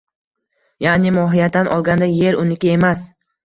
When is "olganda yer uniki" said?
1.77-2.77